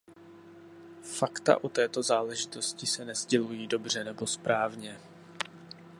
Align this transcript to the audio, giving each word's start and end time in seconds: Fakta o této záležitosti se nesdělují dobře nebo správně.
Fakta 1.03 1.63
o 1.63 1.69
této 1.69 2.03
záležitosti 2.03 2.87
se 2.87 3.05
nesdělují 3.05 3.67
dobře 3.67 4.03
nebo 4.03 4.27
správně. 4.27 4.97